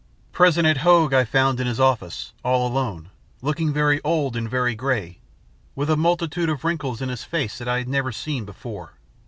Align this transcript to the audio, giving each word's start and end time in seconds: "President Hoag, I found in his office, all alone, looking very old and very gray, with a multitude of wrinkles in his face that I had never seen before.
"President 0.31 0.79
Hoag, 0.79 1.13
I 1.13 1.23
found 1.23 1.59
in 1.59 1.67
his 1.67 1.79
office, 1.79 2.33
all 2.43 2.67
alone, 2.67 3.11
looking 3.43 3.71
very 3.71 4.01
old 4.03 4.35
and 4.35 4.49
very 4.49 4.73
gray, 4.73 5.19
with 5.75 5.91
a 5.91 5.95
multitude 5.95 6.49
of 6.49 6.63
wrinkles 6.63 7.03
in 7.03 7.09
his 7.09 7.23
face 7.23 7.59
that 7.59 7.67
I 7.67 7.77
had 7.77 7.87
never 7.87 8.11
seen 8.11 8.43
before. 8.43 8.93